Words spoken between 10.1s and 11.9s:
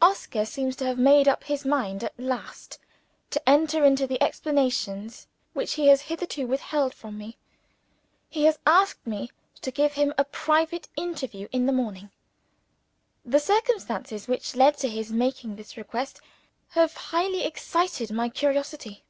a private interview in the